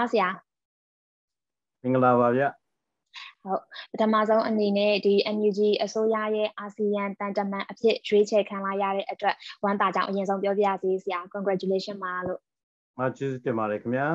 [0.00, 0.28] ္ဂလာပါဆရာ
[1.82, 2.42] မင်္ဂလာပါဗျ
[3.42, 3.60] ဟုတ်
[3.92, 12.40] ပထမဆုံးအနေနဲ့ဒီ NUG အစိုးရရဲ့အာဆီယံတန်တမန်အဖြစ်ရွေးချယ်ခံလာရတဲ့အတွက်ဝမ်းသာကြောင်းအရင်ဆုံးပြောပြရစီဆရာ congratulation ပါလို့
[12.98, 14.08] မကျေးဇူးတင်ပါတယ်ခင်ဗျာ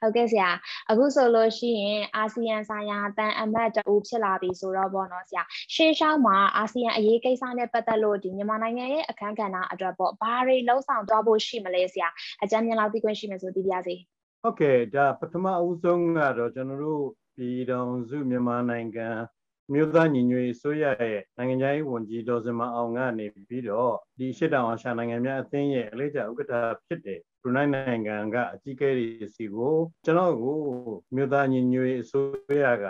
[0.00, 0.48] ဟုတ်ကဲ့ဆရာ
[0.90, 5.42] အခုဆိုလို့ရှိရင်အာဆီယံဆိုင်ရာတန်အမတ်တူဖြစ်လာပြီဆိုတော့ပေါ့နော်ဆရာ
[5.74, 12.08] ရှေးရှောင်းမှာအာဆီယံအရေးကိစ္စနဲ့ပတ်သက်လို့ဒီမြန်မာနိုင်ငံရဲ့အခမ်းကဏ္ဍအတွက်ပေါ့ဘာတွေလှုံ့ဆော်သွားဖို့ရှိမလဲဆရာ
[12.42, 13.96] အကြမ်းမြင်လောက်သိခွင့်ရှိမယ်ဆိုသိပါရစေ
[14.42, 19.08] ဟုတ်ကဲ့ဒါပထမအဦးဆုံးကတော့ကျွန်တော်တို့ပြည်တော်စုမြန်မာနိုင်ငံ
[19.72, 26.54] မြို့သားညီညွတ်ရေးအစိုးရရဲ့နိုင်ငံခြားရေးဝန်ကြီးဒေါ်စမအောင်ကနေပြီးတော့ဒီရှစ်တောင်အာရှနိုင်ငံများအသင်းရဲ့အလေးကျဥက္ကဋ္ဌ
[26.86, 30.58] ဖြစ်တဲ့ဘရူနိုင်းနိုင်ငံကအကြီးအကဲတွေစီကိုကျွန်တော်ကို
[31.14, 32.86] မြို့သားညီညွတ်ရေးအစိုးရက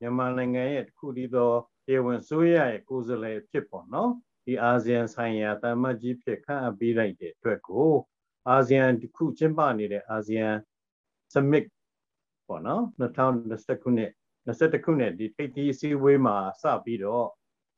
[0.00, 1.52] မြန်မာနိုင်ငံရဲ့တစ်ခုတည်းသော
[1.90, 4.10] ရေဝင်စိုးရရဲ့ကိုယ်စားလှယ်ဖြစ်ပေါ့နော်
[4.44, 7.90] ဒီအာဆီယံဆိုင်ရာတာမတ်ကြီးဖြစ်ခန့်အပ်ပေးလိုက်တဲ့အတွက်ကို
[8.48, 10.48] အာဆီယံတစ်ခုကျင်းပနေတဲ့အာဆီယံ
[11.32, 11.64] summit
[12.48, 14.10] ပေါ့နော်2020ခုနှစ်
[14.46, 17.26] 21ခုနှစ်ဒီထိပ်သီးအစည်းအဝေးမှာစပြီးတော့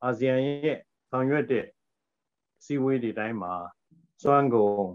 [0.03, 0.79] အာဆီယံရဲ့
[1.11, 1.67] ဆောင်ရွက်တဲ့
[2.61, 3.55] အစည်းအဝေးတွေတိုင်းမှာ
[4.23, 4.89] စွမ်းကုန်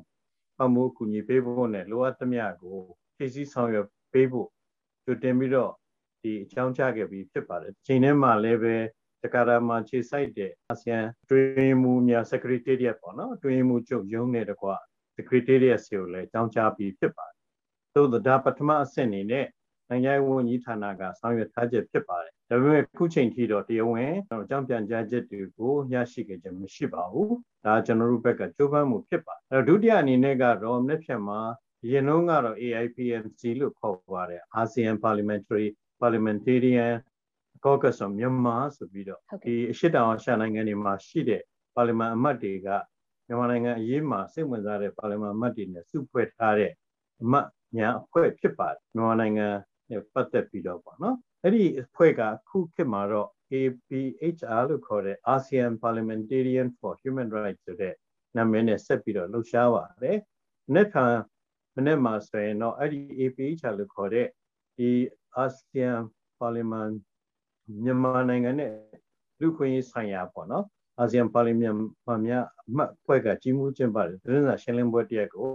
[0.57, 2.77] ပမှုကူညီပေးဖို့နဲ့လိုအပ်သမျှကို
[3.15, 4.47] ဖြည့်ဆည်းဆောင်ရွက်ပေးဖို့
[5.05, 5.71] ကြိုတင်ပြီးတော့
[6.21, 8.75] ဒီအကြောင်းချခဲ့ပြီးဖြစ်ပါတယ်။ချိန်ထဲမှာလည်းပဲ
[9.23, 14.69] တက္ကရာမှာခြေစိုက်တဲ့အာဆီယံတွင်မှုများ secretariat ပေါ့နော်တွင်မှုချုပ်ရုံးနဲ့တကွ
[15.15, 17.37] secretariat စီကိုလည်းအကြောင်းချပြီးဖြစ်ပါတယ်။
[17.95, 19.45] သို့ဒါပထမအဆင့်အနေနဲ့
[19.89, 27.31] နိုင်ငံရေးဝန်ကြီးဌာနကဆောင်ရွက်ထားချက်ဖြစ်ပါတယ်။ဒါပေမဲ့ခုချိန်ထိတော့တရားဝင်အကြောင်းပြန်ကြားချက်တွေကိုရရှိခဲ့ခြင်းမရှိပါဘူး။
[27.65, 31.39] ဒါကျွန်တော်တို့ဘက်ကကြိုးပမ်းမှုဖြစ်ပါတယ်။အဲဒုတိယအနေနဲ့ကတော့နှစ်ဖြတ်မှာ
[31.91, 35.67] ရင်လုံးကတော့ AIPMC လို့ခေါ်ပါတယ် ASEAN Parliamentary
[36.01, 36.95] Parliamentarian
[37.63, 41.41] Caucus of Myanmar ဆိုပြီးတော့ဒီအရှိတောင်အာရှနိုင်ငံတွေမှာရှိတဲ့
[41.75, 42.67] ပါလီမန်အမတ်တွေက
[43.27, 46.71] မြန်မာနိုင်ငံအရေးမှာစိတ်ဝင်စားတဲ့ပါလီမန်အမတ်တွေနဲ့စုဖွဲ့ထားတဲ့
[47.21, 47.45] အမတ်
[47.77, 49.47] ညာအဖွဲ့ဖြစ်ပါတယ်မြန်မာနိုင်ငံ
[49.89, 57.95] နဲ့ပတ်သက်ပြီးတော့ပေါ့နော်အဲ့ဒီအဖွဲ့ကခုခေတ်မှာတော့ APHR လို့ခေါ်တဲ့ ASEAN Parliamentarian for Human Rights ဆိုတဲ့
[58.35, 60.17] နာမည်နဲ့ဆက်ပြီးတော့လှုပ်ရှားပါတယ်။
[60.75, 61.05] နေ့ခါ
[61.75, 64.27] မနေ့မှာဆိုရင်တော့အဲ့ဒီ APHR လို့ခေါ်တဲ့
[64.77, 64.89] ဒီ
[65.43, 65.99] ASEAN
[66.39, 66.95] Parliament
[67.83, 68.73] မြန်မာနိုင်ငံနဲ့
[69.39, 70.65] လူခွင့်ရေးဆိုင်ရာပေါ့နော်
[70.99, 75.49] အာဆီယံပါလီမန်များအမှတ်ဖွဲ့ကကြီးမှုကျင်းပါတယ်သတင်းစာရှင်းလင်းပွဲတရက်ကို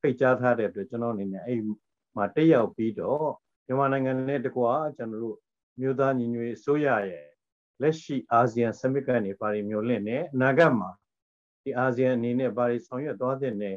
[0.00, 1.60] ဖိတ်ကြားထားတဲ့အတွက်ကျွန်တော်အနေနဲ့အဲ့
[2.16, 3.28] မှာတက်ရောက်ပြီးတော့
[3.66, 5.36] မြန်မာနိုင်ငံနဲ့တကွာကျွန်တော်တို့
[5.80, 7.26] မြို့သားညီညွတ်ရေးအစိုးရရဲ့
[7.82, 10.90] လက်ရှိအာဆီယံစမစ်ကနေပါရီမျိုးလင့်နဲ့အနာဂတ်မှာ
[11.62, 13.76] ဒီအာဆီယံအနေနဲ့ပါရီဆောင်ရွက်သွားတဲ့နဲ့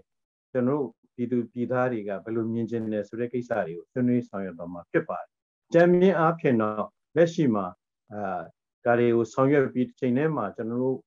[0.51, 5.29] ကျွန်တော်တို့ပြည်သူပြည်သားတွေကဘယ်လိုမြင်ချင်တယ်ဆိုတဲ့ကိစ္စတွေကိုဆွေးနွေးဆောင်ရွက်သွားမှာဖြစ်ပါတယ်။
[5.73, 7.65] ကြံမြင့်အားဖြင့်တော့လက်ရှိမှာ
[8.13, 8.41] အာ
[8.85, 10.97] ဒါတွေကိုဆောင်ရွက်ပြီးချိန်ထဲမှာကျွန်တော်တို့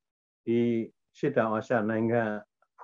[0.46, 0.58] ဒီ
[1.18, 2.22] ရှစ်တောင်အာရှနိုင်ငံ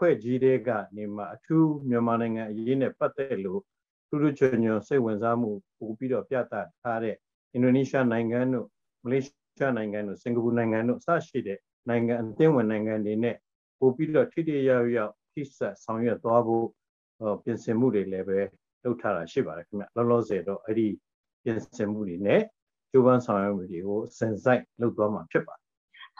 [0.01, 3.61] ဖွဲ့ကြီးတဲ့ကနေမှအထူးမြန်မာနိုင်ငံအရေးနဲ့ပတ်သက်လို့
[4.09, 7.17] ထူးထူးချွန်ချွန်စိတ်ဝင်စားမှုပို့ပြီးတော့ပြသထားတဲ့
[7.53, 8.67] အင်ဒိုနီးရှားနိုင်ငံတို့
[9.05, 9.25] မလေး
[9.59, 13.37] ရှားနိုင်ငံတို့စင်ကာပူနိုင်ငံတို့အစရှိတဲ့နိုင်ငံအသင်းဝင်နိုင်ငံတွေနဲ့
[13.79, 16.67] ပို့ပြီးတော့ထိထိရောက်ရောက်ထိဆက်ဆောင်ရွက်သွားဖို့
[17.43, 18.39] ပြင်ဆင်မှုတွေလည်းပဲ
[18.85, 20.89] လုပ်ထားတာရှိပါတယ်ခင်ဗျလောလောဆယ်တော့အဲ့ဒီ
[21.43, 22.41] ပြင်ဆင်မှုတွေနဲ့
[22.91, 25.60] ကျိုးပန်းဆောင်ရွက်မှုတွေကိုစင်စိုက်လုပ်သွားမှာဖြစ်ပါတယ်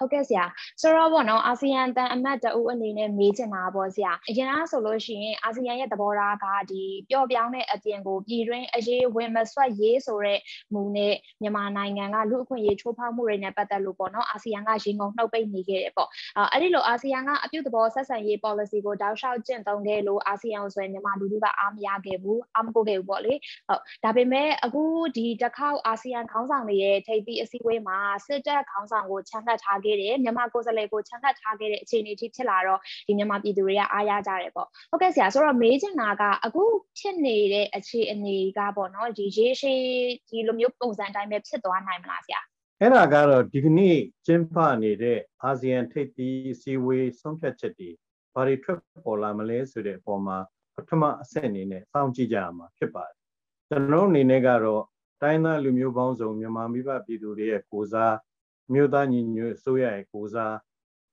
[0.01, 0.45] ဟုတ်ကဲ့ဆရာ
[0.83, 10.41] ဆိုတော့ပေါ့နော်အာဆီယံတန်အမတ်တအုပ်အနေနဲ့မေးချင်တာပေါ့ဆရာအရင်ကဆိုလို့ရှိရင်အာဆီယံရဲ့သဘောထားကဒီပျော့ပြောင်းတဲ့အပြင်ကိုပြည်တွင်းအရေးဝင်မဆွတ်ရေးဆိုတဲ့
[10.75, 16.09] မူနဲ့မြန်မာနိုင်ငံကလူအခွင့်အရေးချိုးဖောက်မှုတွေနဲ့ပတ်သက်လို့ပေါ့နော်အာဆီယံကရင်ကုန်နှုတ်ပိတ်နေခဲ့တယ်ပေါ့
[16.53, 23.35] အဲ့ဒီလိုအာဆီယံကအပြုသဘောဆက်ဆံရေး policy ကိုတောက်လျှောက်ကျင့်သုံးခဲ့လို့အာဆီယံဆိုရင်မြန်မာလူထုကအားမရခဲ့ဘူးအားမကိုခဲ့ဘူးပေါ့လေ
[23.69, 24.83] ဟုတ်ဒါပေမဲ့အခု
[25.17, 36.63] ဒီတစ်ခေါက်အာဆီယံခေါင်းဆောင်တွေရဲ့ထိပ်သီးအစည်းအဝေးမှာစစ်တပ်ခေါင်းဆောင်ကိုချန်လှပ်ထားခဲ့တယ်မြန်မာကိုယ်စားလှယ်ကိုချန်လှပ်ထားခဲ့တဲ့အခြေအနေထိဖြစ်လာတော့ဒီမြန်မာပြည်သူတွေကအားရကြတယ်ပေါ့ဟုတ်ကဲ့ဆရာဆိုတော့မေးချင်တာကအခု
[36.99, 39.83] ဖြစ်နေတဲ့အခြေအနေကပေါ့နော်ဒီရေရှည်
[40.29, 42.41] ဒီလိုမျိုးပုံစံအတိုင်းပဲဖြစ်သွားနိုင်မလားဆရာ
[42.81, 43.97] အဲ့ဒါကတော့ဒီကနေ့
[44.27, 47.91] ကျင်းပနေတဲ့အာဆီယံထိပ်သီးအစည်းအဝေးဆုံးဖြတ်ချက်တွေ
[48.35, 50.39] ဘာတွေထွက်ပေါ်လာမလဲဆိုတဲ့အပေါ်မှာ
[50.75, 53.17] ပထမအဆင့်အနေနဲ့စောင့်ကြည့်ကြရမှာဖြစ်ပါတယ်
[53.69, 54.85] ကျွန်တော်အနေနဲ့ကတော့
[55.23, 58.15] တိုင်းသားလူမျိုးပေါင်းစုံမြန်မာမိဘပြည်သူတွေရဲ့ကိုစား
[58.73, 60.57] မြို့သားညီညွတ်အစိုးရရဲ့ကိုစား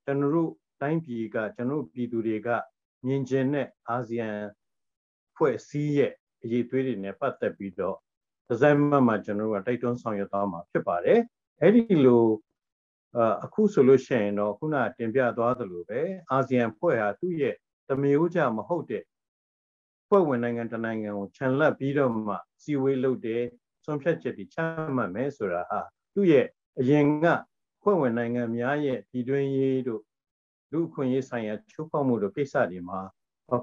[0.05, 0.51] ကျွန်တော်တို့
[0.81, 2.49] တိုင်းပြည်ကကျွန်တော်တို့ပြည်သူတွေက
[3.05, 4.29] မြင်ကျင်တဲ့အာဆီယံ
[5.35, 6.13] ဖွဲ့စည်းရဲ့
[6.43, 7.97] အရေးသွေးတွေနဲ့ပတ်သက်ပြီးတော့
[8.47, 11.19] ဒီဇိုင်းမမှာကျွန်တော်တို့ကတိုက်တွန်းဆောင်ရွက်သွားမှာဖြစ်ပါတယ်
[11.61, 12.25] အဲ့ဒီလို
[13.43, 16.01] အခုဆိုလို့ရှိရင်တော့ခုနတင်ပြသွားသလိုပဲ
[16.31, 17.55] အာဆီယံဖွဲ့ဟာသူ့ရဲ့
[17.89, 19.03] တမျိုးကြမဟုတ်တဲ့
[20.07, 23.43] ဖွဲ့ဝင်နိုင်ငံတနိုင်ငံကိုခြံလက်ပြီးတော့မှစီဝေးလုပ်တယ်
[23.85, 24.57] ဆုံးဖြတ်ချက်တွေချ
[24.95, 25.79] မှတ်မယ်ဆိုတာဟာ
[26.13, 26.45] သူ့ရဲ့
[26.79, 27.25] အရင်က
[27.89, 30.01] ဖွဲ့ဝင်နိုင်ငံများရဲ့ပြည်တွင်းရေးတို့
[30.71, 32.99] လူအခွင့်အရေးဆိုင်ရာချိုးဖောက်မှုတို့ကိစ္စတွေမှာ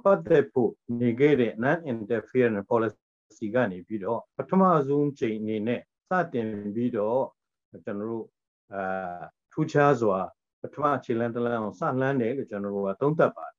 [0.05, 3.01] ပတ်သက်ဖို့နေခဲ့တဲ့ non interference policy
[3.39, 7.23] စီကနေပြီးတော့ပထမဆုံးချိန်အနေနဲ့စတင်ပြီးတော့
[7.71, 8.27] ကျွန်တော်တို့
[8.75, 9.21] အာ
[9.53, 10.19] ထူးခြားစွာ
[10.63, 13.59] ပထမခြေလမ်းတစ်လမ်းအောင်စလှမ်းတယ်လို့ကျွန်တော်တို့ကသုံးသပ်ပါတယ်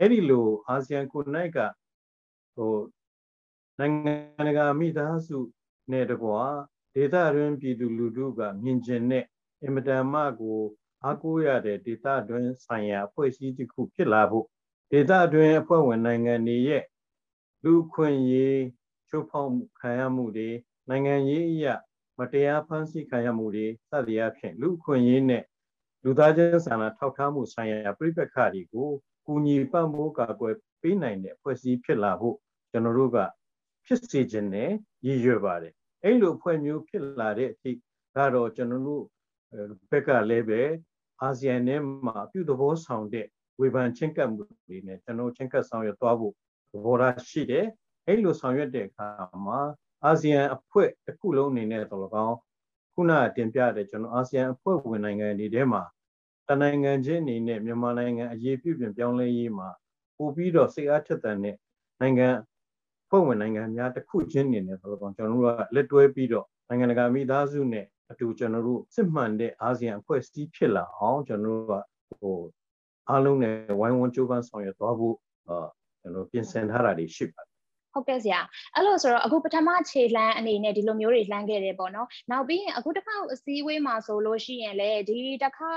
[0.00, 1.58] အဲ့ဒီလိုအာဆီယံကိုနိုင်က
[2.54, 2.72] ဟို
[3.78, 5.38] နိုင်ငံတကာမိသားစု
[5.92, 6.40] နဲ့တကွာ
[6.94, 9.24] ဒေသတွင်းပြည်သူလူထုကမြင်ကျင်တဲ့
[9.62, 10.60] အင်မတန်မှကို
[11.04, 14.46] အားကိုးရတဲ့ဒေသတွင်းဆိုင်ရာအဖွဲ့အစည်းတစ်ခုဖြစ်လာဖို့
[14.90, 16.84] ဒေသတွင်းအဖွဲ့ဝင်နိုင်ငံတွေရဲ့
[17.64, 18.60] လူခွင့်ရေး
[19.08, 20.48] ချိုးဖောက်ခံရမှုတွေ
[20.88, 21.74] နိုင်ငံရေးအရာ
[22.18, 25.44] မတရားဖန်ဆီးခံရမှုတွေစသည်အဖြစ်လူခွင့်ရေးနဲ့
[26.04, 28.90] လူသားချင်းစာနာထောက်ထားမှုဆိုင်ရာပြိပက္ခတွေကို
[29.26, 32.36] ကူညီပံ့ပိုးကာကွယ်ပေးနိုင်တဲ့အဖွဲ့အစည်းဖြစ်လာဖို့
[32.70, 33.18] ကျွန်တော်တို့က
[33.86, 34.70] ဖြစ်စေခြင်းနဲ့
[35.06, 35.72] ရည်ရွယ်ပါတယ်
[36.02, 37.70] အဲ့လိုအဖွဲ့မျိုးဖြစ်လာတဲ့အထိ
[38.16, 39.04] ကတော့ကျွန်တော်တို့
[39.90, 40.62] ဘက်ကလည်းပဲ
[41.22, 43.26] အာဆီယံနဲ့မှာအပြုသဘောဆောင်တဲ့
[43.60, 46.34] ဝေဖန်ချင်းကပ်မှုတွေနဲ့ကျွန်တော်ချင်းကပ်ဆောင်ရွက်သွားဖို့
[46.72, 47.66] သဘောထားရှိတယ်
[48.06, 49.06] အဲ့လိုဆောင်ရွက်တဲ့အခါ
[49.46, 49.58] မှာ
[50.04, 52.36] အာဆီယံအဖွဲ့တစ်ခုလုံးအနေနဲ့တော့လကောင်း
[52.94, 55.82] ခုနတင်ပြတဲ့ကျွန်တော်အာဆီယံအဖွဲ့ဝင်နိုင်ငံတွေထဲမှာ
[56.48, 59.68] တနိုင်ငံချင်းအနေနဲ့မြန်မာနိုင်ငံအရေးပြုပြင်ပြောင်းလဲရေးမှာ
[60.16, 61.56] ပို့ပြီးတော့စိတ်အားထက်သန်တဲ့
[62.00, 62.28] နိုင်ငံ
[63.08, 72.36] ဖွဲ့ဝင်နိုင်ငံများတစ်ခုချင်းအနေနဲ့တော့ကျွန်တော်တို့ကလက်တွဲပြီးတော့နိုင်ငံတကာမိသားစုနဲ့ အတူကျွန်တော်တို့စစ်မှန်တဲ့အာဆီယံအဖွဲ့အစည်းဖြစ်လာအောင်ကျွန်တော်တို့ကဟို
[73.08, 75.16] အားလုံးနဲ့ဝိုင်းဝန်းကြိုးပမ်းဆောင်ရွက်သွားဖို့
[75.48, 75.66] အာ
[76.00, 77.53] ကျွန်တော်ပြင်ဆင်ထားတာတွေရှိပါတယ်
[77.94, 78.40] ဟုတ်ကဲ့ဆရာ
[78.74, 85.72] အဲ့လိုဆိုတော့အခုပထမခြေလှမ်းအနေနဲ့ဒီလိုမျိုးတွေလှမ်းခဲ့တယ်ပေါ့နော်နောက်ပြီးရင်အခုတစ်ခါအစည်းအဝေးမှာဆိုလို့ရှိရင်လေဒီတစ်ခါ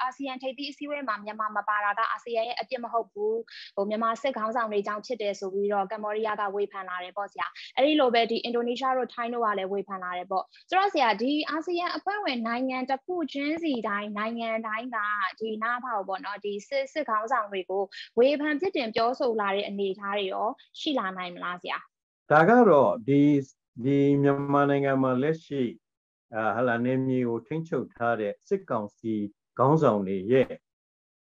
[0.00, 3.38] အာဆီယံထိပ်သီးအစည်းအဝေးမှာမြန်မာမပါတာကအာဆီယံရဲ့အပြစ်မဟုတ်ဘူး
[3.76, 7.46] ဟိုမြန်မာစစ်ခေါင်းဆောင်တွေကြောင့်ဖြစ်တယ်ဆိုပြီးတော့ကမ္ဘောဒီးယားကဝေဖန်လာတယ်ပေါ့ဆရာ
[7.76, 14.98] အဲ့ဒီလိုပဲဒီအင်ဒိုနီးရှားတို့ထိုင်းတို့ကလည်းဝေဖန်လာတယ်ပေါ့ဆိုတော့ဆရာဒီအာဆီယံအဖွဲ့ဝင်နိုင်ငံတစ်ခုချင်းစီတိုင်းနိုင်ငံတိုင်းက
[15.40, 17.82] ဒီနားဖောက်ပေါ့နော်ဒီစစ်စစ်ခေါင်းဆောင်တွေကို
[18.18, 20.48] ဝေဖန်ဖြစ်တင်ပြောဆိုလာတဲ့အနေအထားတွေရော
[20.80, 21.78] ရှိလာနိုင်မလားဆရာ
[22.30, 23.20] ဒါကတော့ဒီ
[23.84, 25.62] ဒီမြန်မာနိုင်ငံမှာလက်ရှိ
[26.34, 29.14] အာဟလာနေမြေကိုထိန်းချုပ်ထားတဲ့စစ်ကောင်စီ
[29.58, 30.52] ခေါင်းဆောင်တွေရဲ့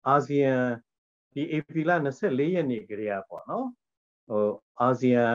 [0.08, 0.54] အာဆီယံ
[1.34, 1.92] ဒီဧပြီလ
[2.24, 3.68] 24ရက်နေ့ကလေးပေါ့နော်
[4.28, 4.48] ဟို
[4.82, 5.26] အာဆီယံ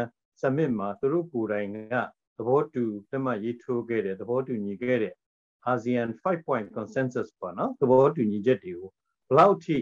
[0.40, 1.94] summit မှာသူတို့ကိုယ်တိုင်က
[2.38, 5.14] သဘောတူလက်မှတ်ရေးထိုးခဲ့တဲ့သဘောတူညီခဲ့တဲ့
[5.72, 8.90] ASEAN 5 point consensus ပေါ့နော်သဘောတူညီချက်တွေကို
[9.28, 9.76] ဘလောက်ထိ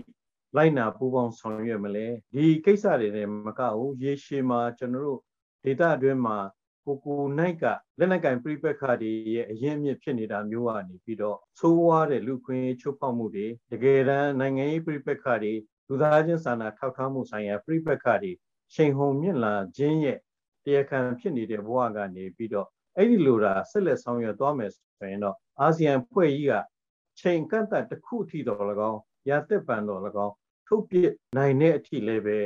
[0.56, 5.20] လိုက်နာပူးပေါင်းဆောင်ရွက်မလဲဒီကိစ္စတွေနဲ့မကဘူးရေရှည်မှာကျွန်တော်တို့
[5.64, 6.38] ဒေသအတွင်းမှာ
[6.86, 7.64] ကိုကိုနိုင်က
[7.98, 15.52] လက်နက်ကင်ပြိပက္ခတွေရဲ့အရင်အမြစ်ဖြစ်နေတာမျိုးကနေပြီးတော့သိုးဝါးတဲ့လူခွင့်ချိုးဖောက်မှုတွေတကယ်တမ်းနိုင်ငံရေးပြိပက္ခတွေ
[15.88, 18.32] လူသားချင်းစာနာထောက်ထားမှုဆိုင်ရာပြိပက္ခတွေ
[18.74, 20.18] ချိန်ဟုန်မြင့်လာခြင်းရဲ့
[20.64, 26.54] တရားခံဖြစ်နေတဲ့ဘဝကနေပြီးတော့အဲ့ဒီလိုတာဆက်လက်ဆောင်ရွက်သွားမယ်ဆိုရင်တော့အာဆီယံဖွဲ့ကြီးက
[27.20, 30.34] ချိန်ကန့်သတ်တစ်ခုအထိတော့၎င်းရာသက်ပံတော့၎င်း
[30.68, 30.96] ထုတ်ပြ
[31.36, 32.38] နိုင်တဲ့အထိလည်းပဲ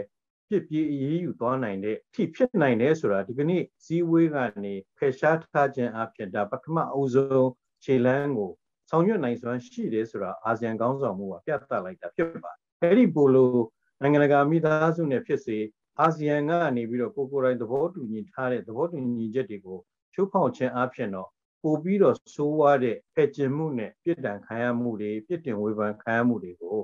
[0.48, 7.50] ဖြစ်ပြီးအေးအေးယူသွားနိုင်တဲ့အထိဖြစ်နိုင်တယ်ဆိုတာဒီကနေ့စည်းဝေးကနေဖယ်ရှားထားခြင်းအဖြစ်ဒါပထမအဦးဆုံး
[7.84, 8.52] ခြေလမ်းကို
[8.90, 13.58] ဆောင်ရွက်နိုင်စွမ်းရှိတယ်ဆိုတာအာဆီယံကောင်းဆောင်မှုကပြသလိုက်တာဖြစ်ပါတယ်အဲ့ဒီပိုလို
[14.00, 15.58] နိုင်ငံတကာမိသားစုနဲ့ဖြစ်စေ
[16.00, 19.78] အာဆီယံကနေပြီးတော့ကိုကိုတိုင်းသဘောတူညီထားတဲ့သဘောတူညီချက်တွေကို
[20.14, 21.28] ချိုးဖောက်ခြင်းအဖြစ်တော့
[21.62, 26.78] ပို့ပြီးတော့ဆိုးဝါးတဲ့ဖယ်ကျင်မှုနဲ့ပြစ်ဒဏ်ခံရမှုတွေပြစ်တင်ဝေဖန်ခံရမှုတွေကို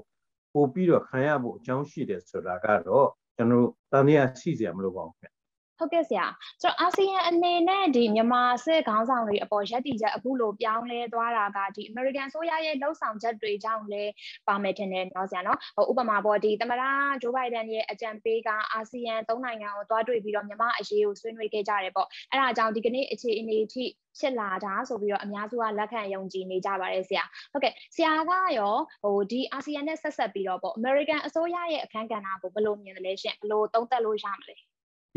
[0.56, 5.32] ပို့ပြီးတော့ခံရဖို့အကြောင်းရှိတယ်ဆိုတာကတော့ကျွန်တော်တို့တန်တရားရှိစရာမလိုပါဘူးခင်
[5.78, 6.26] ဟုတ်ကဲ့ဆရာ
[6.62, 14.04] ဆိုတော့အာဆီယံအနေနဲ့ဒီမြန်မာစစ်ခေါင်းဆောင်တွေအပေါ်ရက်တီချက်အခုလိုပြောင်းလဲသွားတာကဒီ American ဆိုရရဲ့လှုပ်ဆောင်ချက်တွေကြောင့်လဲ
[14.49, 16.83] ပါမယ်ထင်တယ်နော်ဆရာနော်ဟိုဥပမာပေါ့ဒီသမရ
[17.23, 23.85] ဂျိုးဘိုင်ဒန်ရဲ့အကြံပေးကအာဆီယံသုံးနိုင်ငံကိုတွားတွေ့ပြီးတော့မြန်မာအရေးကိုဆွေးနွေးခဲ့ကြတယ်ပေါ့အဲ့ဒါကြောင့်ဒီကနေ့အခြေအနေအထိ
[24.18, 34.56] ဖြစ်လာတာဆိုပြီးတော့အများစုကလက်ခံယုံကြည်နေကြပါတယ်ဆရာဟုတ်ကဲ့ဆရာကရောဟိုဒီအာဆီယံနဲ့ဆက်ဆက်ပြီးတော့ပေါ့ American အစိုးရရဲ့အခန်းကဏ္ဍကိုဘယ်လိုမြင်လဲရှင်ဘယ်လိုသုံးသပ်လို့ရမလဲ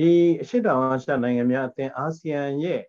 [0.02, 2.82] ဒီအရှိတောင်အာရှနိုင်ငံများအသင်းအာဆီယံရဲ့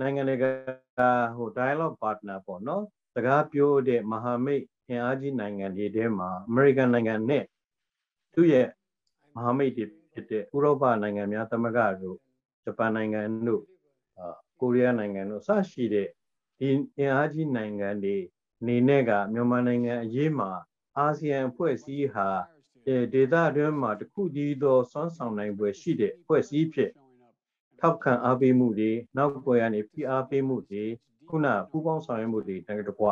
[0.00, 2.84] နိုင်ငံတကာဟို dialogue partner ပေါ့နော်
[3.14, 7.44] စကားပြောတဲ့မဟာမိတ်အင်အားကြီးနိုင်ငံတွေထဲမှာ American နိုင်ငံနဲ့
[8.34, 8.68] သူ့ရဲ့
[9.34, 12.18] မဟာမိတ်တွေဖြစ်တဲ့ဥရောပနိုင်ငံများသမဂ္ဂတို့
[12.64, 13.62] ဂျပန်နိုင်ငံတို့
[14.60, 16.08] ကိုရီးယားနိုင်ငံတို့စရှိတဲ့
[16.58, 18.16] ဒီအင်အားကြီးနိုင်ငံတွေ
[18.66, 20.50] နေနဲ့ကမြန်မာနိုင်ငံအရေးမှာ
[20.96, 22.28] အာဆီယံအဖွဲ့အစည်းဟာ
[23.12, 26.90] ဒေသအတွင်းမှာတခုတည်းသောစွမ်းဆောင်နိုင်ပွဲရှိတဲ့အဖွဲ့အစည်းဖြစ်
[27.80, 30.84] ထောက်ခံအားပေးမှုတွေနောက်ပွဲကနေဖိအားပေးမှုတွေ
[31.28, 33.06] ခုနပူးပေါင်းဆောင်ရွက်မှုတွေတကယ်တကွ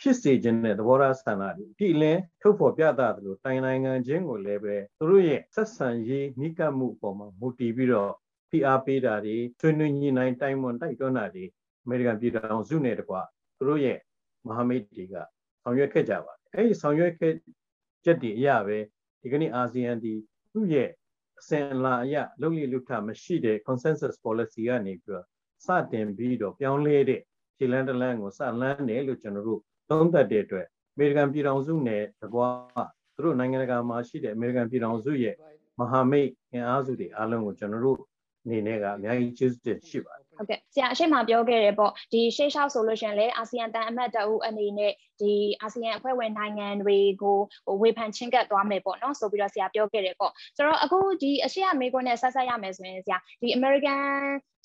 [0.00, 8.12] ဖြစ်စေခြင်းတဲ့သဘောထားဆန္ဒတွေဒီလည်းထုတ်ဖော်ပြသသလိုတိုင်နိုင်ငံချင်းကိုလည်းပဲသူတို့ရဲ့ဆက်ဆံရေးနိကမှုအပေါ်မှာမူတည်ပြီးတော့
[8.50, 11.44] ဖိအားပေးတာတွေဆွေးနွေးညှိနှိုင်းတိုင်မွန်တိုက်တွန်းတာတွေ
[11.84, 13.14] အမေရိကန်ပြည်ထောင်စုနဲ့တကွ
[13.56, 13.98] သူတို့ရဲ့
[14.46, 15.14] မဟာမိတ်တွေက
[15.62, 17.34] ဆောင်ရွက်ခဲ့ကြပါတယ်အဲဒီဆောင်ရွက်ခဲ့
[18.04, 18.78] ချက်တွေအရပဲ
[19.22, 20.14] ဒီကနေ့အာဆီယံဒီ
[20.52, 25.24] သူ့ရဲ့အအစဉ်အလာအရလုံလီလူထမရှိတဲ့ consensus policy ကနေပြီးတော့
[25.64, 27.20] စတင်ပြီးတော့ပြောင်းလဲတဲ့
[27.56, 29.60] ခြေလမ်းတစ်လမ်းကိုစလန်းတယ်လို့ကျွန်တော်တို့
[29.90, 32.48] သုံးသပ်တဲ့အတွက်အမေရိကန်ပြည်ထောင်စုနဲ့တကွာ
[33.14, 35.34] သူတို့နိုင်ငံတကာမှာရှိတဲ့အမေရိကန်ပြည်ထောင်စုရဲ့
[35.78, 37.98] မဟာမိတ်အင်အားစုတွေအားလုံးကိုကျွန်တော်တို့
[38.44, 54.12] အနေနဲ့ကအများကြီးကျေးဇူးတင်ရှိပါတယ် ဟုတ်ကဲ့ဆရာအရှိမပြောခဲ့တယ်ပေါ့ဒီရှေ့လျှောက်ဆိုလို့ရှင်လေအာဆီယံတန်အမတ်တအုပ်အနေနဲ့ဒီအာဆီယံအဖွဲ့ဝင်နိုင်ငံတွေကိုဟိုဝေဖန်ချင်းကပ်သွားမယ်ပေါ့နော်ဆိုပြီးတော့ဆရာပြောခဲ့တယ်ပေါ့ဆိုတော့အခုဒီအရှိအမေကွန်းနဲ့ဆက်ဆက်ရမယ်ဆိုရင်ဆရာဒီ American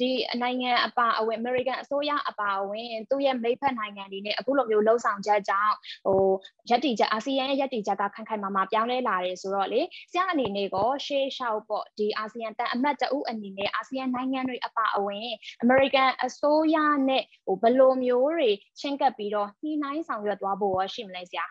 [0.02, 6.22] ဒီနိုင်ငံအပါအဝင် American အစိုးရအပါအဝင်သူ့ရဲ့မိဖက်နိုင်ငံတွေနဲ့အခုလိုမျိုးလှုံ့ဆော်ချက်ကြောင့်ဟို
[6.70, 9.82] ယက်တီချက်အာဆီယံရဲ့ယက်တီချက်ကခိုင်ခိုင်မာမာပြောင်းလဲလာတယ်ဆိုတော့လေ
[10.12, 15.28] ဆရာအနေနဲ့ကိုရှေးလျှောက်ပေါ့ဒီအာဆီယံတန်အမတ်တအုပ်အနေနဲ့အာဆီယံနိုင်ငံတွေအပါအဝင်
[15.68, 16.78] American အစိုးရ
[17.10, 21.46] နဲ့ဟိုဘယ်လိုမျိုးတွေချင်းကပ်ပြီးတော့နှီးနှိုင်းဆောင်ရွက်သွားဖို့ရှိမလဲဆရာ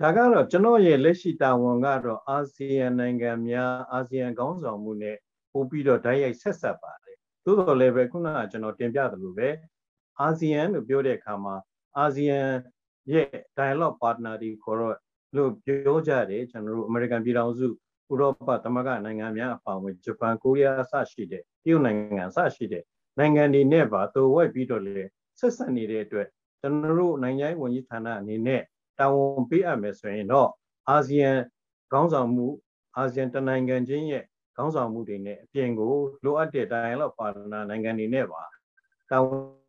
[0.00, 5.16] ဒါကတော့ကျွန်တော်ရဲ့လက်ရှိတာဝန်ကတော့အာဆီယံနိုင်ငံများအာဆီယံခေါင်းဆောင်မှုနဲ့
[5.52, 9.48] ပို့ပြီးတော့ဓာတ်ရိုက်ဆက်ဆက်ပါတယ်သို့တော်လည်းပဲခုနကကျွန်တော်တင်ပြသလိုပဲ
[10.20, 11.54] အာဆီယံလို့ပြောတဲ့အခါမှာ
[11.98, 12.38] အာဆီယံ
[13.12, 13.28] ရဲ့
[13.58, 14.96] dialogue partner တွေခေါ်တော့
[15.36, 17.66] လို့ပြောကြတယ်ကျွန်တော်တို့အမေရိကန်ပြည်ထောင်စု
[18.12, 22.84] ဥရောပသမဂ္ဂနိုင်ငံများအပါအဝင်ဂျပန်ကိုရီးယားအစရှိတဲ့တရုတ်နိုင်ငံအစရှိတဲ့
[23.18, 25.04] နိုင်ငံတွေနဲ့ပါတိုးဝိုက်ပြီးတော့လေ
[25.38, 26.28] ဆက်ဆက်နေတဲ့အတွက်
[26.60, 28.62] ကျွန်တော်တို့နိုင်ငံရေးဝန်ကြီးဌာနအနေနဲ့
[28.98, 30.48] တာဝန်ပေးအပ်မယ်ဆိုရင်တော့
[30.88, 31.30] အာဆီယံ
[31.92, 32.46] ခေါင်းဆောင်မှု
[32.96, 34.24] အာဆီယံတနိုင်ငံချင်းရဲ့
[34.56, 35.92] ခေါင်းဆောင်မှုတွေနဲ့အပြင်ကို
[36.24, 38.42] လိုအပ်တဲ့တိုင်းလောက်ပါဒနာနိုင်ငံတွေနဲ့ပါ
[39.10, 39.18] တာ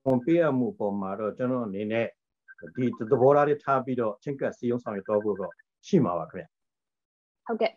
[0.06, 2.08] ဝန်ပေးအပ်မှုပုံမှာတော့ကျွန်တော်အနေနဲ့
[2.76, 5.54] ဒီသဘောထားတွေထားပြီးတော့ချင်းကပ်စီယုံဆောင်ရတော့ဖို့တော့
[5.88, 6.46] ရှိမှာပါခင်ဗျ
[7.46, 7.72] ဟုတ်ကဲ့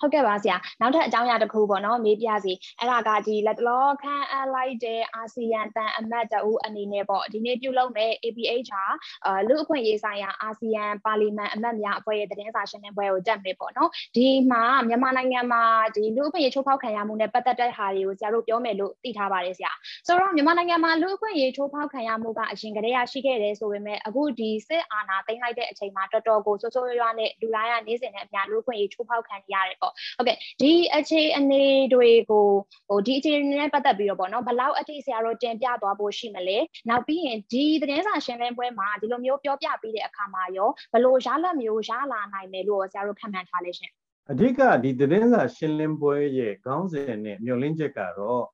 [0.00, 8.92] ဟုတ်ကဲ့ပါဆရာနောက်ထပ်အကြောင်းအရာတစ်ခုပေါ့နော်မေးပြစီအဲ့ဒါကဒီလက်တလောခန့်အပ်လိုက်တဲ့အာဆီယံတန်အမတ်တအူအနေနဲ့ပေါ့ဒီနေ့ပြုလုပ်မဲ့ APHR
[9.26, 15.62] အာလူအခွင့်ရေးဆိုင်ရာအာဆီယံပါလီမန်အမတ်များအဖွဲ့ရဲ့သတင်းစာရှင်းလင်းပွဲကိုတက်မယ်ပေါ့နော်ဒီမှာမြန်မာနိုင်ငံမှာ
[15.96, 19.72] ဒီလူအခွင့်ရေးချိုးဖောက်ခံရမှုနဲ့ပတ်သက်တဲ့ဟာတွေကိုဆရာတို့ပြောမယ်လို့သိထားပါတယ်ဆရာ
[20.06, 31.64] ဆိုတော့မြန်မာနိုင်ငံမှာလူအခွင့်ရေးချိုးဖောက်ခံရမှုကအရင်ကတည်းကရှိခဲ့တယ်ဆိုပေမဲ့အခုဒီစစ်အာဏာသိမ်းလိုက်တဲ့အချိန်မှာတော်တော်ကိုစိုးစိုးရွားရွားနဲ့လူတိုင်းကနေ့စဉ်နဲ့အများလူအခွင့်ရေးချိုးဖောက်ခံရရတယ်ပေါ့ဟုတ်ကဲ့ဒီအခြေအနေ
[31.94, 32.46] တွေကို
[32.88, 43.92] ဟိုဒီအခြေအနေနဲ့ပတ်သက်ပြီးတော့ပေါ့နော်ဘလောက်အထိဆရာတို့တင်ပြသွားဖို့ရှိမလဲနောက်ပြီးရင်ဒီသတင်းစာရှင်းလင်းပွဲမှာဒီလိုမျိုးပြောပြပြီးတဲ့အခါမှာရောဘလို့ရလတ်မျိုးရလာနိုင်မယ်လို့ဆရာတို့ခံမှန်းထားလဲရှင်
[44.30, 48.44] အဓိကဒီသတင်းစာရှင်းလင်းပွဲရဲ့ခေါင်းစဉ်နဲ့မျှော်လင့်ချက်ကတော့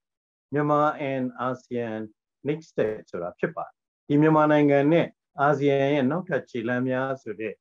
[0.52, 2.00] မြန်မာ and ASEAN
[2.48, 3.74] next step ဆိုတာဖြစ်ပါတယ်
[4.08, 5.06] ဒီမြန်မာနိုင်ငံနဲ့
[5.40, 7.54] အာဆီယံရဲ့နောက်ထပ်ခြေလှမ်းများဆိုတဲ့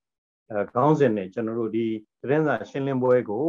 [0.74, 1.86] ခေါင်းစဉ်နဲ့ကျွန်တော်တို့ဒီ
[2.22, 3.46] သတင်းစာရှင်းလင်းပွဲကို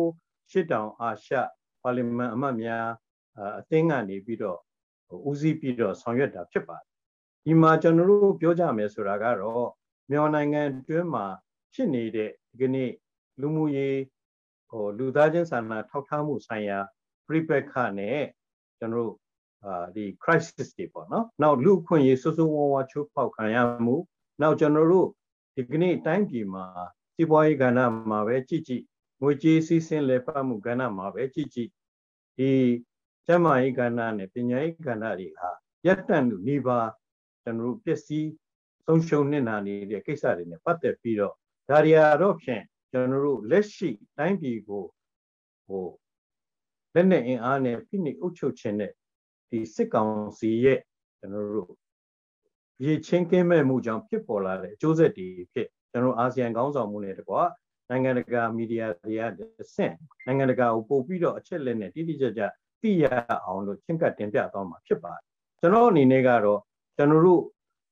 [0.50, 1.34] ရှစ်တောင်အာရှ
[1.82, 2.86] ပါလီမန်အမတ်များ
[3.58, 4.58] အသင်းကနေပြီးတော့
[5.28, 6.86] ဦးစီးပြီးတော့ဆောင်ရွက်တာဖြစ်ပါတယ်
[7.44, 9.66] ဒီမှာကျွန်တော်တို့ပြောကြမယ်ဆိုတာကတော့
[10.10, 11.26] မြန်မာနိုင်ငံတွင်းမှာ
[11.74, 12.90] ဖြစ်နေတဲ့ဒီကနေ့
[13.40, 13.98] လူမှုရေး
[14.70, 16.78] ဟိုလူသားချင်းစာနာထောက်ထားမှုဆိုင်ရာ
[17.26, 18.20] ပြိပက္ခနဲ့
[18.78, 19.14] ကျွန်တော်တို့
[19.64, 23.96] အာဒီ crisis တွေပေါ့နော်နောက်လူခွင့်ရေးဆွဆွဝဝချိုးဖောက်ခံရမှု
[24.40, 25.08] နောက်ကျွန်တော်တို့
[25.60, 26.64] ဒီကနေ့တိုင်းပြည်မှာ
[27.14, 28.84] စီးပွားရေးကဏ္ဍမှာပဲကြည့်ကြည့်
[29.22, 31.70] ငွေကြေးစီးဆင်းလဲပတ်မှုကဏ္ဍမှာပဲကြည့်ကြည့်
[32.38, 32.50] ဒီ
[33.26, 35.48] ကျန်းမာရေးကဏ္ဍနဲ့ပညာရေးကဏ္ဍတွေဟာ
[35.86, 36.78] ရပ်တန့်လို့နေပါ
[37.42, 38.28] ကျွန်တော်တို့ပျက်စီး
[38.84, 41.34] ဆုံးရှုံးနေတာနေတဲ့ကိစ္စတွေနဲ့ပတ်သက်ပြီးတော့
[41.68, 42.62] ဒါရီယာတော့ဖြင့်
[42.92, 44.84] ကျွန်တော်တို့လက်ရှိတိုင်းပြည်ကို
[45.66, 45.86] ဟို
[46.94, 48.92] လက်နဲ့အင်အားနဲ့ဖိနှိပ်အုပ်ချုပ်ခြင်းနဲ့
[49.50, 50.80] ဒီစစ်ကောင်စီရဲ့
[51.18, 51.72] ကျွန်တော်တို့
[52.84, 57.42] ရေချင်းကင်းမဲ့မှုကြောင့်ဖြစ်ပေါ်လာတဲ့အကျိုးဆက်တွေဖြစ်ကျွန်တော်အာဆီယံခေါင်းဆောင်မှုနဲ့တကွာ
[57.90, 59.14] နိုင်ငံတကာမီဒီယာတွေ
[59.58, 59.94] ကဆင့်
[60.26, 62.42] နိုင်ငံတကာကိုပို့ပြီးတော့အချက်လက်နဲ့တိတိကျကျ
[62.82, 63.04] သိရ
[63.44, 65.22] အောင်လို့ချင်းကပ်တင်ပြသွားမှာဖြစ်ပါတယ်
[65.60, 66.60] ကျွန်တော်အနေနဲ့ကတော့
[66.96, 67.42] ကျွန်တော်တို့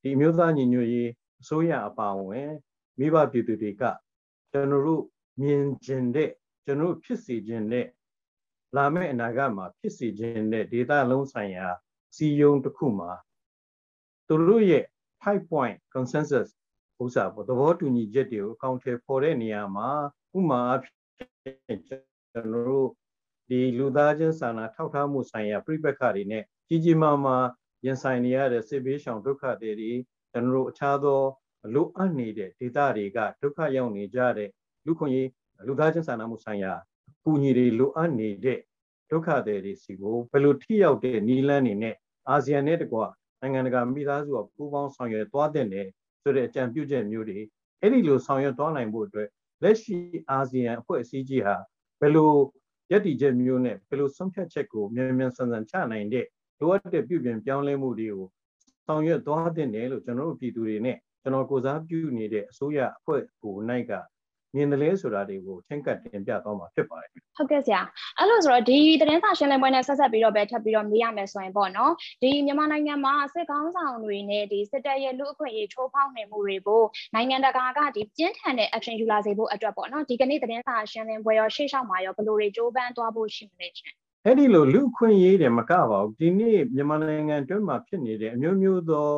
[0.02, 2.50] ဒီအမျိုးသားညီညွတ်ရေးအစိုးရအပါအဝင်
[2.98, 3.82] မိဘပြည်သူတွေက
[4.52, 5.02] ကျွန်တော်တို့
[5.42, 6.30] မြင်ကျင်တဲ့
[6.64, 7.86] ကျွန်တော်ဖြစ်စီခြင်းတဲ့
[8.76, 11.68] လာမယ့်အနာဂတ်မှာဖြစ်စီခြင်းတဲ့ဒေတာလုံးဆိုင်ရာ
[12.16, 13.10] စီယုံတစ်ခုမှာ
[14.28, 14.84] သူတို့ရဲ့
[15.24, 16.48] 5 point consensus
[17.02, 19.88] ဥစ္စာပေါ့သဘောတူညီချက်တွေကိုအကောင့်ထဲပေါ်တဲ့နေရာမှာ
[20.38, 21.96] ဥမာအဖြစ်ကျွ
[22.40, 22.88] န်တော်တို့
[23.48, 27.46] ဒီလူသားချင်းစာနာထောက်ထားမှုဆိုင်ရာပြိပက္ခတွေနဲ့ကြီးကြီးမားမား
[27.84, 29.92] ရင်ဆိုင်နေရတဲ့စစ်ဘေးရှောင်ဒုက္ခတွေတွေ
[30.32, 31.22] ကျွန်တော်တို့အခြားသော
[31.74, 34.50] လိုအပ်နေတဲ့ဒေသတွေကဒုက္ခရောက်နေကြတဲ့
[34.86, 35.28] လူခွင့်ရေး
[35.66, 36.72] လူသားချင်းစာနာမှုဆိုင်ရာ
[37.10, 38.58] အကူအညီတွေလိုအပ်နေတဲ့
[39.10, 41.94] ဒုက္ခတွေစီကိုဘယ်လိုထိရောက်တဲ့နည်းလမ်းတွေနဲ့
[42.28, 43.00] အာဆီယံနဲ့တကွ
[43.40, 45.66] နိုင်ငံတကာမိသားစုကပူးပေါင်းဆောင်ရွက်သွားတဲ့
[46.22, 47.38] ဆိုတဲ့အကြံပြုချက်မျိုးတွေ
[47.80, 49.28] အဲ့ဒီလိုဆောင်ရွက်သွားနိုင်ဖို့အတွက်
[49.62, 49.96] လက်ရှိ
[50.30, 51.56] အာဆီယံအဖွဲ့အစည်းကြီးဟာ
[52.00, 52.32] ဘယ်လို
[52.90, 56.26] ရည်တည်ချက်မျိုးနဲ့ဘယ်လိုဆုံးဖြတ်ချက်ကိုမြန်မြန်ဆန်ဆန်ချနိုင်တဲ့
[56.60, 58.26] လိုအပ်တဲ့ပြုပြင်ပြောင်းလဲမှုတွေကို
[58.86, 63.92] ဆောင်ရွက်သွားတဲ့နယ်လို့ကျွန်တော်တို့ပြည်သူတွေနဲ့ကျွန်တော်ကိုစားပြုနေတဲ့အစိုးရအဖွဲ့ကိုနိုင်က
[64.54, 67.80] မြင်တယ်လဲဆိုတာတွေကိုချင်းကပ်တင်ပြသွားမှာဖြစ်ပါတယ် ဟုတ်ကဲ့ဆရာ
[68.18, 76.82] အဲ့လိုဆိုတော့ဒီသတင်းစာရှင်းလင်းပွဲနဲ့ဆက်ဆက်ပြီးတော့ပဲထပ်ပြီးတော့မေးရမယ်ဆိုရင်ပေါ့နော်ဒီမြန်မာနိုင်ငံမှာစစ်ကောင်းဆောင်တွေနဲ့ဒီစစ်တပ်ရဲ့လူအခွင့်အရေးချိုးဖောက်နေမှုတွေကို
[77.14, 89.10] နိုင်ငံတကာကဒီပြင်းထန်တဲ့ action ယူလာစေဖို့အတွက်ပေါ့နော်ဒီကနေ့သတင်းစာရှင်းလင်းပွဲရောရှေ့လျှောက်မှာရောဘယ်လိုတွေကြိုးပမ်းသွားဖို့ရှိမလဲရှင်အဲ့ဒီလိုလူခွင့်ရေးတယ်မကပါဘူးဒီနေ့မြန်မာနိုင်ငံတွင်းမှာဖြစ်နေတဲ့အမျိုးမျိုးသော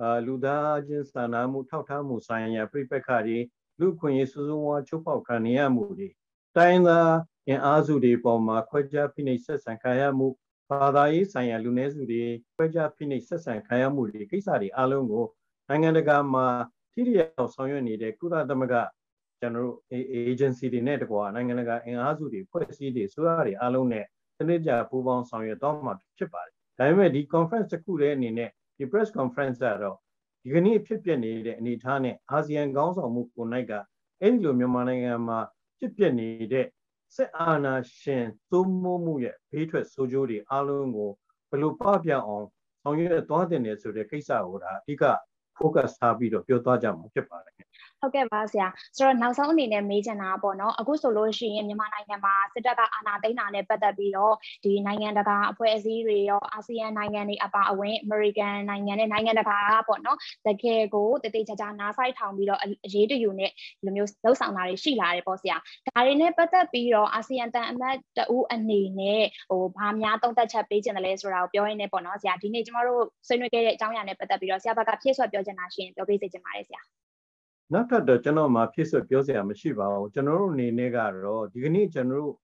[0.00, 3.38] အာလူသားချင်းစာနာမှုထောက်ထားမှုဆိုင်ရာပြိပက္ခတွေ
[3.80, 6.08] လူခွင့်ရေးစူးစူးဝါချိုးပေါက်ခံနေရမှုတွေ
[6.56, 7.10] တိုင်းသား
[7.48, 10.28] အင်အားစုတွေပေါ်မှာခွဲခြားဖိနှိပ်ဆက်ဆံခံရမှု
[10.70, 12.22] ဘာသာရေးဆိုင်ရာလူနည်းစုတွေ
[12.54, 15.24] ခွဲခြားဖိနှိပ်ဆက်ဆံခံရမှုတွေကိစ္စတွေအလုံးကို
[15.68, 16.46] နိုင်ငံတကာမှာ
[16.92, 18.74] ထိရရောက်ဆောင်ရွက်နေတဲ့ကုလသမဂ္ဂ
[19.40, 19.78] ကျွန်တော်တို့
[20.30, 24.04] agency တွေနဲ့တကွာနိုင်ငံတကာအင်အားစုတွေဖွဲ့စည်းတွေဆိုရတွေအလုံးနဲ့
[24.36, 29.96] စနစ်ကြပူးပေါင်းဆောင်ရွက်တော့မှာဖြစ်ပါတယ်။ဒါပေမဲ့ဒီ conference တစ်ခုရဲ့အနေနဲ့ဒီ press conference ကတော့
[30.42, 33.72] ဒီကနေ့ဖြစ်ပျက်နေတဲ့အနေအထားနဲ့အာဆီယံခေါင်းဆောင်မှုကိုနိုင်က
[34.20, 35.38] အဲ့ဒီလိုမြန်မာနိုင်ငံမှာ
[35.78, 36.66] ဖြစ်ပျက်နေတဲ့
[37.16, 41.10] စစ်အာဏာရှင်သုံးမိုးမှုရဲ့ဘေးထွက်ဆိုးကျိုးတွေအလုံးကို
[41.50, 42.46] ဘယ်လိုပပြအောင်
[42.82, 45.04] ဆောင်ရွက်သွားတင်နေဆိုတဲ့ကိစ္စကိုဒါအဓိက
[45.58, 47.54] focus ထားပြီးတော့ပြောသွားကြမှာဖြစ်ပါတယ်
[48.00, 48.66] ဟုတ်ကဲ့ပါဆရာ
[48.96, 76.99] ဆိုတော့နောက်ဆုံးအနေနဲ့မေးချင်တာပေါ့နော်အခုဆိုလို့ရှိရင်မြန်မာနိုင်ငံမှာစစ်တပ်ကအာဏာသိမ်းတာနဲ့ပတ်သက်ပြီးတော့ဒီနိုင်ငံတကာအဖွဲ့အစည်းတွေရောအာဆီယံနိုင်ငံတွေအပါအဝင်အမေရိကန်နိုင်ငံနဲ့နိုင်ငံတကာကပေါ့နော်တကယ်ကိုတည်တည်ချာချာနားဆိုင်ထောင်ပြီးတော့အရေးတယူနဲ့ဒီလိုမျိုးလှုပ်ဆောင်တာတွေရှိလာတယ်ပေါ့ဆရာဒါတွေနဲ့ပတ်သက်ပြီးတော့အာဆီယံတန်အမတ်တဦးအနေနဲ့ဟိုဘာများတုံ့တက်ချက်ပေးချင်တယ်လဲဆိုတာကိုပြောရင်းနဲ့ပေါ့နော်ဆရာဒီနေ့ကျမတို့ဆွေးနွေးခဲ့တဲ့အကြောင်းအရာနဲ့ပတ်သက်ပြီးတော့ဆရာဘက်ကဖြည့်ဆွတ်ပြောချင်တာရှိရင်ပြောပေးစေချင်ပါတယ်ဆရာ
[77.72, 82.34] နောက်ထပ်တော့ကျွန်တော်မှဖြစ်ဆွပြောစရာမရှိပါဘူးကျွန်တော်တို့အနေနဲ့ကတော့ဒီကနေ့ကျွန်တော်တို့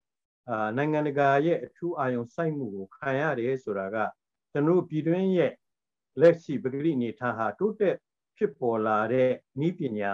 [0.49, 3.97] အာနိုင်ငံတကာရဲ့အထူးအာရုံစိုက်မှုကိုခံရတယ်ဆိုတာက
[4.53, 5.53] ကျွန်တော်တို့ပြည်တွင်းရဲ့
[6.21, 7.97] လက်ရှိပဂရိအနေထားဟာတိုးတက်
[8.37, 9.31] ဖြစ်ပေါ်လာတဲ့
[9.67, 10.13] ဤပညာ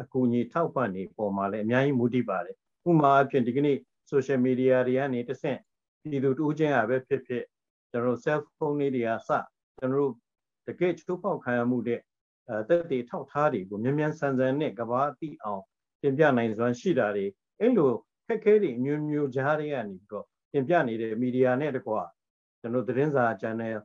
[0.00, 2.56] အကူအညီထောက်ပံ့နေပေါ်မှာလည်းအများကြီးမူတည်ပါတယ်
[2.88, 3.76] ဥပမာအဖြစ်ဒီကနေ့
[4.10, 5.58] social media တွေကနေတဆင့်
[6.02, 7.44] ပြည်သူတူးချင်းရပဲဖြစ်ဖြစ်
[7.90, 9.30] ကျွန်တော်တို့ cell phone တွေတွေကစ
[9.78, 10.12] ကျွန်တော်တို့
[10.66, 12.00] တကယ်ချိုးဖောက်ခံရမှုတဲ့
[12.48, 15.62] အဲတက်တေထောက်ထားတွေကိုမြန်မြန်ဆန်ဆန်နဲ့ကဘာတိအောင်
[16.02, 17.26] တင်ပြနိုင်စွမ်းရှိတာတွေ
[17.60, 17.90] အဲ့လို
[18.26, 22.00] ခက်ခဲတွေအမျိုးမျိုးကြားတွေကနေပြီးတော့တင်ပြနေတဲ့မီဒီယာနဲ့တကွာ
[22.60, 23.78] ကျွန်တော်သတင်းစာ channel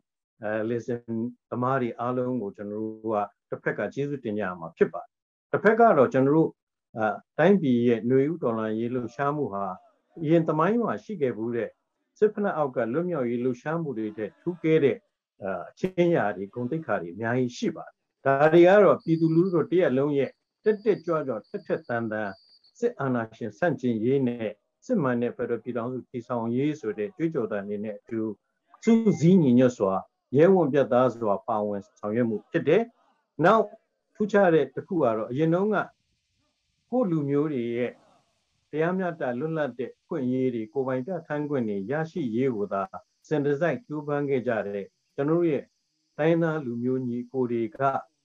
[0.43, 1.13] အဲ listen
[1.49, 3.17] သမားတွေအားလုံးကိုကျွန်တော်တို့က
[3.49, 5.09] တစ်ဖက်ကကျေးဇူးတင်ကြမှာဖြစ်ပါတယ်
[5.51, 6.49] တစ်ဖက်ကတော့ကျွန်တော်တို့
[6.97, 7.05] အဲ
[7.37, 9.65] တိုင်းပြည်ရဲ့ຫນွေဥတော်လှန်ရေးလှုပ်ရှားမှုဟာ
[10.21, 11.69] အရင်သမိုင်းမှာရှိခဲ့ဘူးတဲ့
[12.17, 14.97] စစ်ဖက်အောက်ကလွတ်မြောက်ရေးလှုပ်ရှားမှုတွေတဲ့ထူးကဲတဲ့
[15.43, 20.29] အချင်းရာတွေဂုံတိတ်ခါတွေအများကြီးရှိပါတယ် ဒါတွေကတော့ပြည်သူလူထုတို့တရက်လုံးရဲ့
[20.63, 22.29] တက်တက်ကြွကြွထက်ထက်တန်တန်
[22.79, 24.51] စစ်အာဏာရှင်ဆန့်ကျင်ရေးနဲ့
[24.85, 28.21] စစ်မှန်တဲ့ဖက်ဒရယ်ပြည်ထောင်စုတည်ဆောင်ရေးဆိုတဲ့ကြွေးကြော်တဲ့အနေနဲ့အတူ
[28.83, 29.93] စူးစီးညီညွတ်စွာ
[30.37, 32.83] ရဲဝံပြတ်သားစွာပါဝင်ဆောင်ရွက်မှုဖြစ်တယ်။
[33.45, 33.65] နောက်
[34.15, 35.77] ထူးခြားတဲ့တစ်ခုကတော့အရင်တုန်းက
[36.89, 37.91] ကိုလူမျိုးတွေရဲ့
[38.71, 42.81] တရားမျှတလွတ်လပ်တဲ့ခွင့်ရေးတွေကိုယ်ပိုင်ပြဋ္ဌာန်းခွင့်တွေရရှိရေးကိုသာ
[43.27, 45.63] စင်တစိုက်ကျိုးပမ်းခဲ့ကြတဲ့ကျွန်တော်တို့ရဲ့
[46.17, 47.79] တိုင်းသားလူမျိုးညီကိုတွေက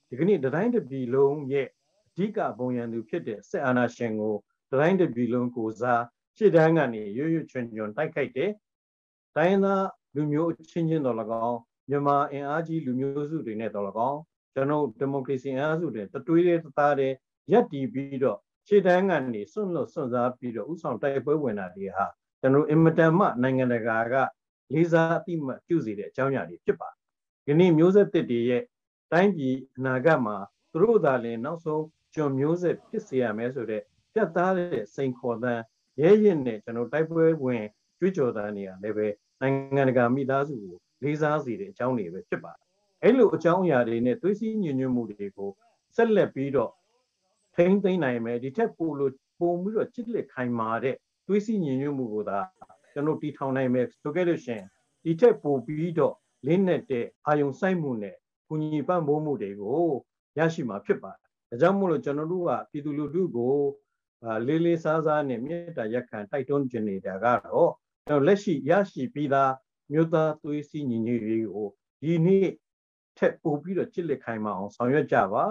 [0.09, 1.67] ဒီကနေ့တိုင်းတစ်ပြည်လုံးရဲ့
[2.07, 4.35] အဓိကဘုံရန်သူဖြစ်တဲ့စစ်အာဏာရှင်ကို
[4.71, 6.03] တိုင်းတစ်ပြည်လုံးကိုစား
[6.37, 8.51] ရှစ်တန်းကနေရွရွချွန်ချွန်တိုက်ခိုက်တယ်။
[9.35, 11.17] တိုင်းသားလူမျိုးချင်းချင်းတော်၎
[11.47, 14.19] င်းမြန်မာအင်အားကြီးလူမျိုးစုတွေနဲ့တော်၎င်း
[14.53, 17.13] ကျွန်တော်ဒီမိုကရေစီအင်အားစုတွေတတွေးတဲ့သားတဲ့
[17.51, 22.05] ရက်တီပြီးတော့ရှစ်တန်းကနေစွန့်လွတ်စွန့်စားပြီးတော့ဥဆောင်တိုက်ပွဲဝင်တာတွေဟာ
[22.41, 24.15] ကျွန်တော်အင်မတန်မှနိုင်ငံတကာက
[24.73, 26.97] လေးစားအတိမတ်ပြုစီတဲ့အကြောင်းအရာတွေဖြစ်ပါတယ်။
[27.45, 28.63] ဒီနေ့မျိုးဆက်တစ်တွေရဲ့
[29.11, 30.37] တိုင်းပြည်အနာဂတ်မှာ
[30.71, 33.81] သူတို့သာလျှင်နောက်ဆုံးကျွန်မျိုးဆက်ဖြစ်စေရမယ်ဆိုတဲ့
[34.13, 35.53] ပြတ်သားတဲ့စိန်ခေါ်သံ
[36.01, 37.65] ရဲရင်နဲ့ကျွန်တော်တိုက်ပွဲဝင်
[37.99, 39.07] ကြွေးကြော်သံနေရလည်းပဲ
[39.41, 42.65] နိုင်ငံတကာမိသားစုကိုလေးစားစေတဲ့အကြောင်းတွေပဲဖြစ်ပါတယ်။
[43.03, 45.51] အဲ့လိုအကြောင်းအရာတွေနဲ့သွေးစည်းညီညွတ်မှုတွေကို
[45.95, 46.71] ဆက်လက်ပြီးတော့
[47.55, 50.95] ထိမ့်သိမ့်နိုင်မယ်ဒီထက်ပိုလို့ပုံပြီးတော့ချစ်လက်ခိုင်မာတဲ့
[51.27, 52.39] သွေးစည်းညီညွတ်မှုကိုသာ
[52.93, 54.65] ကျွန်တော်တီထောင်နိုင်မယ်ဆိုခဲ့လို့ရှိရင်
[55.03, 58.15] ဒီထက်ပိုပြီးတော့လင်းနေတဲ့အာယုံစိုက်မှုနဲ့
[58.49, 59.81] ကူညီပံ့ပိုးမှုတွေကို
[60.37, 63.55] ရရှိမှာဖြစ်ပါတယ်။ဒါကြောင့်မို့လို့ကျွန်တော်တို့ကပြည်သူလူထုကို
[64.47, 67.71] လေးလေးစားစားနဲ့မြေတားရက်ခံတိုက်တွန်းကျင်နေတာကတော့
[68.07, 69.51] ကျွန်တော်လက်ရှိရရှိပြီးသား
[69.91, 71.67] မြို့သားသွေးစည်းညီညွတ်ရေးကို
[72.01, 72.49] ဒီနေ့
[73.17, 75.43] ထက်ပိုပြီးတော့ချစ်လက်ခိုင်မအောင်ဆောင်ရွက်ကြပါ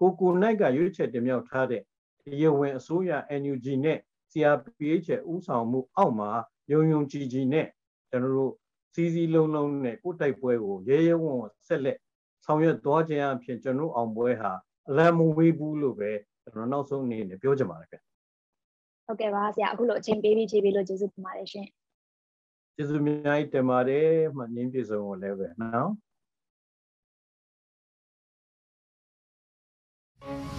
[0.00, 1.82] ကိုကိုနိုင်ကရွေးချယ်တင်မြှောက်ထားတဲ့
[2.24, 3.98] တရားဝင်အစိုးရ NUG နဲ့
[4.30, 6.30] CRPH ရဲ့ဥဆောင်မှုအောက်မှာ
[6.72, 7.66] ယုံယုံကြည်ကြည်နဲ့
[8.10, 8.52] ကျွန်တော်တို့
[8.94, 11.98] စီစီလုံးလုံးနဲ့ကိုတိုက်ပွဲကိုရဲရဲဝံ့ဝံ့ဆက်လက်
[12.44, 14.52] ဆောင်ရွက်သွားခြင်းအဖြစ်ကျွန်တော်အောင်ပွဲဟာ
[14.88, 16.10] အလံမဝေးဘူးလို့ပဲ
[16.42, 18.06] ကျွန်တော်နောက်ဆုံးအနေနဲ့ပြောချင်ပါတယ်ခင်ဗျ
[19.06, 21.66] ဟုတ်ကဲ့ပါဆရာအခုလိုအချိန်ပေးပြီးဖြေပေးလို့ကျေးဇူးတင်ပါတယ်ရှင်
[22.74, 25.90] ကျေးဇူးအများကြီးတင်ပါတယ်မှနင်းပြေဆုံးကိုလည်းပဲနော်
[30.26, 30.55] Thank you.